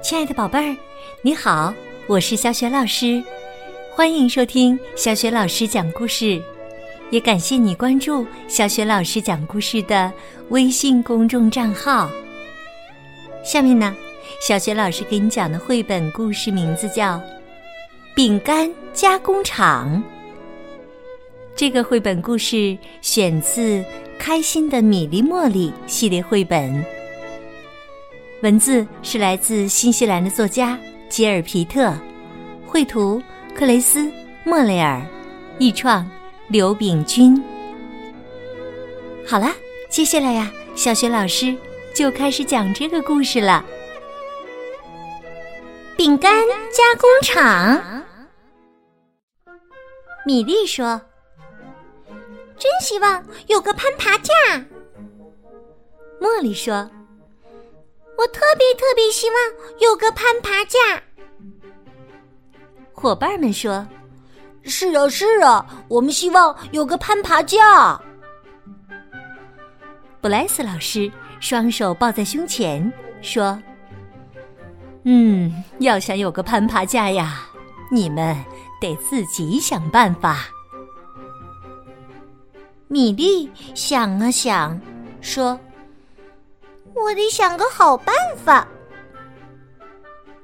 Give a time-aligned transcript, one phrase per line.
[0.00, 0.76] 亲爱的宝贝儿，
[1.22, 1.74] 你好，
[2.06, 3.22] 我是小雪老师，
[3.90, 6.40] 欢迎收听小雪老师讲故事，
[7.10, 10.10] 也感谢你关注小雪老师讲故事的
[10.50, 12.08] 微信公众账号。
[13.44, 13.94] 下面呢，
[14.40, 17.16] 小雪老师给你讲的绘本故事名字叫
[18.14, 19.96] 《饼干加工厂》。
[21.56, 23.60] 这个绘本故事选自
[24.16, 26.84] 《开心的米粒茉莉》系列绘本。
[28.40, 31.92] 文字是来自新西兰的作家吉尔皮特，
[32.64, 33.20] 绘图
[33.52, 34.08] 克雷斯
[34.44, 35.04] 莫雷尔，
[35.58, 36.08] 译创
[36.46, 37.42] 刘炳军。
[39.26, 39.48] 好了，
[39.90, 41.52] 接下来呀，小学老师
[41.92, 43.64] 就开始讲这个故事了。
[45.96, 46.32] 饼干
[46.70, 48.04] 加工厂，
[50.24, 51.02] 米莉说
[52.56, 54.32] ：“真希望有个攀爬架。”
[56.22, 56.88] 茉莉说。
[58.18, 59.36] 我特别特别希望
[59.80, 60.78] 有个攀爬架。
[62.92, 63.86] 伙伴们说
[64.64, 68.00] ：“是啊，是啊，我们希望有个攀爬架。”
[70.20, 72.92] 布莱斯老师双手抱在胸前
[73.22, 73.56] 说
[75.06, 77.46] ：“嗯，要想有个攀爬架呀，
[77.88, 78.36] 你们
[78.80, 80.46] 得自己想办法。”
[82.90, 84.80] 米莉想了想，
[85.20, 85.56] 说。
[87.02, 88.66] 我得想个好办法。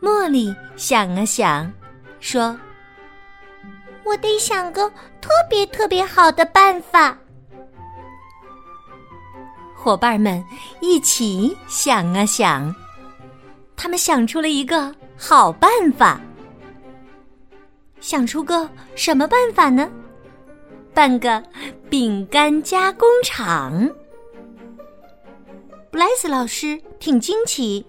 [0.00, 1.70] 茉莉想了想，
[2.20, 2.58] 说
[4.04, 4.88] ：“我得想个
[5.20, 7.16] 特别特别好的办法。”
[9.76, 10.44] 伙伴们
[10.80, 12.74] 一起想啊想，
[13.76, 16.20] 他们想出了一个好办法。
[18.00, 19.90] 想出个什么办法呢？
[20.94, 21.42] 办个
[21.88, 23.88] 饼干加工厂。
[25.90, 27.84] 布莱斯老师挺惊奇，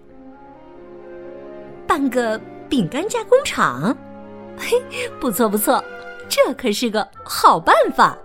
[1.86, 2.36] 办个
[2.68, 3.96] 饼干加工厂，
[4.58, 4.82] 嘿，
[5.20, 5.82] 不错不错，
[6.28, 8.18] 这可是个好办法。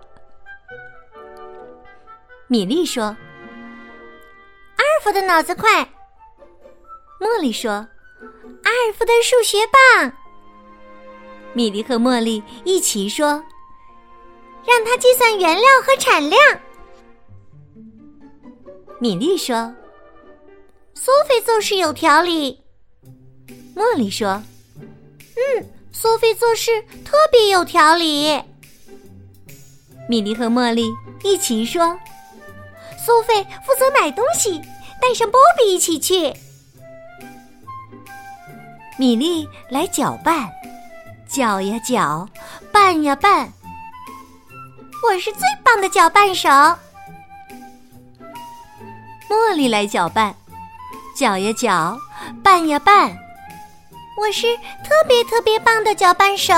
[2.48, 3.04] 米莉说
[4.78, 5.88] ：“阿尔夫的脑子快。”
[7.20, 7.72] 茉莉说
[8.64, 10.12] ：“阿尔夫的数学棒。”
[11.54, 13.44] 米莉和茉莉一起说
[14.66, 16.42] ：“让他计算原料和产量。”
[19.00, 19.72] 米莉说
[20.96, 22.60] ：“苏菲做事有条理。”
[23.76, 24.42] 茉莉说
[25.38, 28.42] ：“嗯，苏菲做事特别有条理。”
[30.10, 30.90] 米莉和茉莉
[31.24, 31.96] 一起说
[33.06, 34.60] ：“苏菲负责买东西，
[35.00, 36.34] 带上波比一起去。”
[38.98, 40.50] 米莉来搅拌，
[41.28, 42.28] 搅呀搅，
[42.72, 43.54] 拌呀拌。
[45.08, 46.50] 我是最棒的搅拌手。
[49.30, 50.36] 茉莉来搅拌，
[51.16, 51.98] 搅呀搅，
[52.44, 53.18] 拌呀拌。
[54.18, 56.54] 我是特别特别棒的搅拌手。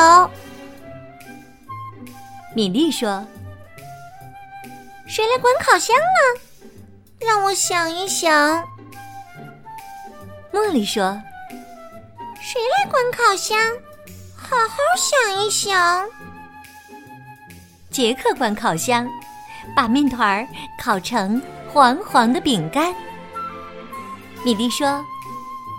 [2.56, 3.26] 米莉说
[5.08, 6.42] ：“谁来管烤箱呢？
[7.20, 8.64] 让我想一想。”
[10.54, 11.22] 茉莉说
[12.42, 13.60] ：“谁来管烤箱？
[14.36, 16.06] 好好想一想。”
[17.92, 19.08] 杰克管烤箱，
[19.76, 20.48] 把面团
[20.80, 21.42] 烤成。
[21.72, 22.94] 黄黄的饼干，
[24.44, 24.88] 米莉说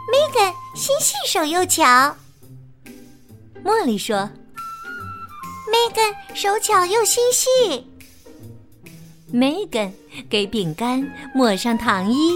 [0.09, 2.17] ：“Megan 心细手又巧。”
[3.65, 4.31] 茉莉说
[5.69, 7.87] ：“Megan 手巧又心细。”
[9.35, 9.91] Megan
[10.29, 12.35] 给饼干抹上糖衣。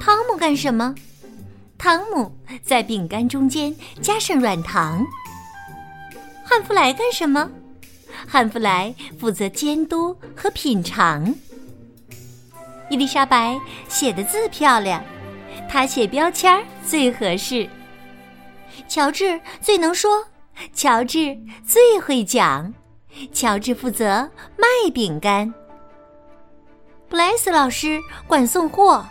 [0.00, 0.94] 汤姆干什么？
[1.76, 5.06] 汤姆在饼干中间加上软糖。
[6.46, 7.50] 汉弗莱干什么？
[8.26, 11.34] 汉弗莱负责监督和品尝。
[12.90, 13.56] 伊丽莎白
[13.88, 15.02] 写的字漂亮，
[15.68, 17.66] 她写标签最合适。
[18.88, 20.24] 乔治最能说，
[20.74, 22.74] 乔治最会讲，
[23.32, 25.54] 乔治负责卖饼干。
[27.08, 29.06] 布莱斯老师管送货，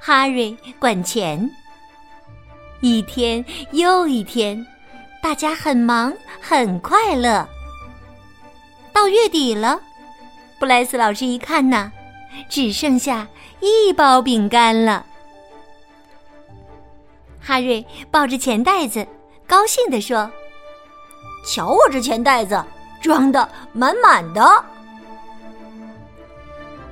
[0.00, 1.50] 哈瑞管钱。
[2.80, 4.64] 一天又一天，
[5.20, 7.48] 大家很忙很快乐。
[8.92, 9.80] 到月底了，
[10.60, 11.90] 布莱斯老师一看呐。
[12.48, 13.26] 只剩下
[13.60, 15.04] 一包饼干了。
[17.40, 19.06] 哈瑞抱着钱袋子，
[19.46, 20.30] 高兴地说
[21.46, 22.62] ：“瞧我这钱袋子，
[23.00, 24.42] 装的满满的。”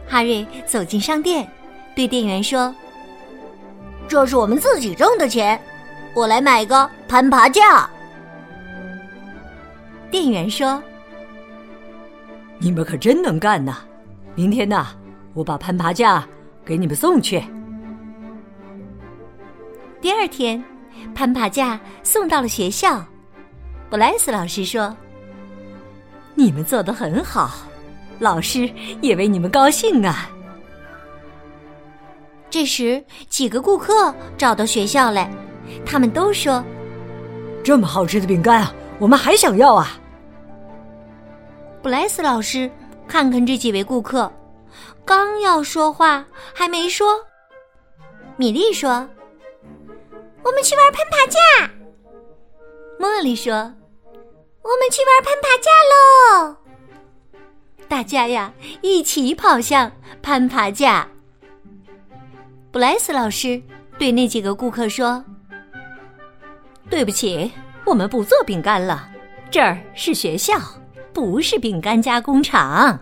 [0.08, 1.46] 哈瑞走进商店，
[1.94, 2.74] 对店员说
[4.08, 5.60] ：“这是我们自己挣的钱，
[6.14, 7.90] 我来买个攀爬架。”
[10.10, 10.82] 店员说
[12.58, 13.78] ：“你们可真能干呐！
[14.34, 14.86] 明天呐。”
[15.36, 16.26] 我把攀爬架
[16.64, 17.40] 给你们送去。
[20.00, 20.64] 第二天，
[21.14, 23.04] 攀爬架送到了学校。
[23.90, 24.96] 布莱斯老师说
[26.34, 27.50] ：“你们做的很好，
[28.18, 28.68] 老师
[29.02, 30.30] 也为你们高兴啊。”
[32.48, 35.30] 这时，几个顾客找到学校来，
[35.84, 36.64] 他们都说
[37.62, 39.98] ：“这么好吃的饼干啊，我们还想要啊！”
[41.82, 42.70] 布莱斯老师
[43.06, 44.32] 看看这几位顾客，
[45.04, 47.24] 刚要说话，还没说，
[48.36, 49.08] 米莉说
[50.42, 51.70] ：“我们去玩攀爬架。”
[52.98, 53.52] 茉莉说
[54.62, 56.56] ：“我们去玩攀爬架喽！”
[57.88, 59.92] 大家呀，一起跑向
[60.22, 61.08] 攀爬架。
[62.72, 63.62] 布莱斯老师
[63.96, 65.24] 对那几个顾客说
[66.90, 67.52] ：“对不起，
[67.84, 69.08] 我们不做饼干了，
[69.50, 70.58] 这儿是学校，
[71.12, 72.98] 不是饼干加工厂。”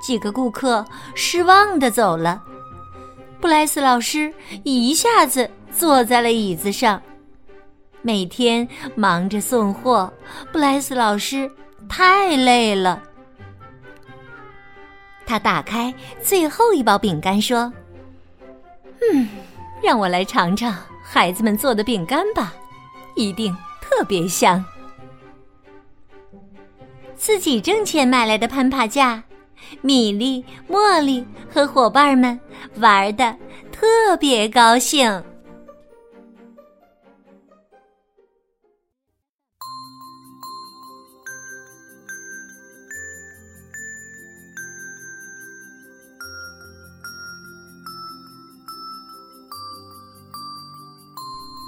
[0.00, 0.84] 几个顾客
[1.14, 2.42] 失望的走了。
[3.40, 4.32] 布莱斯老师
[4.64, 7.00] 一下子坐在了椅子上。
[8.02, 10.12] 每天忙着送货，
[10.52, 11.50] 布莱斯老师
[11.88, 13.02] 太累了。
[15.26, 17.72] 他打开最后一包饼干，说
[19.12, 19.28] ：“嗯，
[19.82, 20.72] 让我来尝尝
[21.02, 22.54] 孩子们做的饼干吧，
[23.16, 24.64] 一定特别香。”
[27.16, 29.20] 自己挣钱买来的攀爬架，
[29.82, 32.38] 米莉、茉莉和伙伴们
[32.76, 33.36] 玩的
[33.72, 35.22] 特别高兴。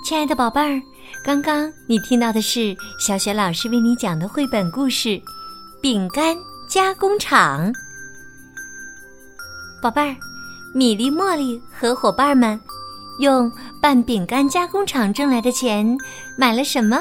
[0.05, 0.81] 亲爱的宝贝儿，
[1.23, 5.09] 刚刚你听到的是小雪老师为你讲的绘本故事
[5.83, 6.35] 《饼干
[6.67, 7.71] 加工厂》。
[9.81, 10.17] 宝贝儿，
[10.75, 12.61] 米粒、茉莉和伙伴们
[13.21, 15.97] 用办饼干加工厂挣来的钱
[16.37, 17.01] 买了什么？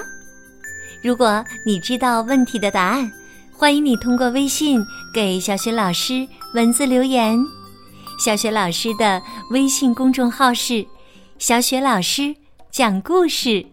[1.01, 3.11] 如果你知道问题的答案，
[3.51, 4.79] 欢迎你通过微信
[5.13, 7.43] 给小雪老师文字留言。
[8.19, 9.21] 小雪老师的
[9.51, 10.85] 微信公众号是
[11.39, 12.35] “小雪老师”。
[12.69, 13.65] 讲故事，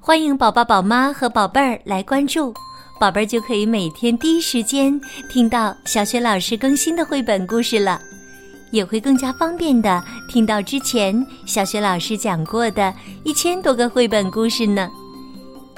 [0.00, 2.52] 欢迎宝宝、宝妈和宝贝儿来关注，
[2.98, 5.00] 宝贝儿就可以每天第一时间
[5.30, 8.00] 听到小雪老师更新的绘本故事了，
[8.70, 12.92] 也会更加方便的听到之前小雪老师讲过的
[13.24, 14.90] 一千多个绘本故事呢。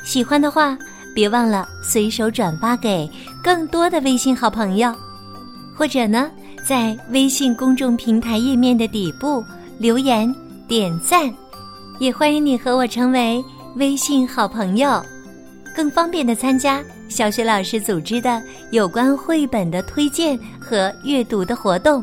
[0.05, 0.77] 喜欢的话，
[1.15, 3.09] 别忘了随手转发给
[3.43, 4.95] 更多的微信好朋友，
[5.77, 6.31] 或者呢，
[6.67, 9.45] 在微信公众平台页面的底部
[9.79, 10.35] 留言
[10.67, 11.33] 点赞。
[11.99, 13.45] 也欢迎你和我成为
[13.77, 15.05] 微信好朋友，
[15.77, 22.03] 更方便的参加小雪老师组织的有关绘本的推荐和阅读的活动。